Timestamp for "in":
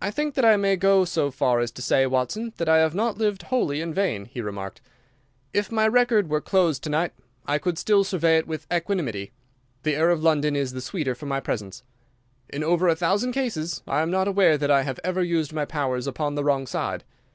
3.82-3.92, 12.48-12.64